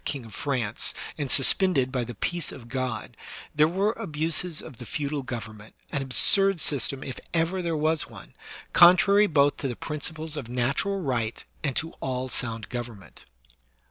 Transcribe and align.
king 0.03 0.25
of 0.25 0.33
France, 0.33 0.95
and 1.15 1.29
suspended 1.29 1.91
by 1.91 2.03
the 2.03 2.15
Peace 2.15 2.51
of 2.51 2.67
God, 2.67 3.15
they 3.53 3.65
were 3.65 3.91
abuses 3.91 4.59
of 4.59 4.77
the 4.77 4.85
feudal 4.87 5.21
government, 5.21 5.75
an 5.91 6.01
absurd 6.01 6.53
lo 6.53 6.53
THE 6.53 6.53
SOCIAL 6.53 6.53
CONTRACT 6.53 6.61
system 6.61 7.03
if 7.03 7.19
ever 7.35 7.61
there 7.61 7.77
was 7.77 8.09
one, 8.09 8.33
contrary 8.73 9.27
both 9.27 9.57
to 9.57 9.67
the 9.67 9.75
principles 9.75 10.35
of 10.37 10.49
natural 10.49 10.99
right 10.99 11.43
and 11.63 11.75
to 11.75 11.91
all 12.01 12.29
sound 12.29 12.69
government. 12.69 13.25